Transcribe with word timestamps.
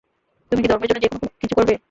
তুমি 0.51 0.61
কি 0.61 0.67
ধর্মের 0.67 0.89
জন্য 0.89 1.01
যেকোন 1.03 1.19
কিছু 1.41 1.53
করবে? 1.57 1.73